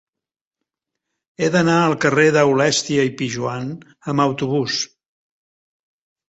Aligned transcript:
He 1.43 1.49
d'anar 1.55 1.75
al 1.81 1.93
carrer 2.05 2.25
d'Aulèstia 2.37 3.05
i 3.11 3.13
Pijoan 3.19 3.69
amb 4.15 4.25
autobús. 4.25 4.81